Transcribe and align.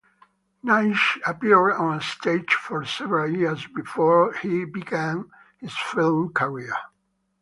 Naish 0.65 1.19
appeared 1.27 1.73
on 1.73 2.01
stage 2.01 2.55
for 2.55 2.83
several 2.83 3.29
years 3.31 3.67
before 3.67 4.33
he 4.33 4.65
began 4.65 5.29
his 5.59 5.77
film 5.77 6.33
career. 6.33 6.75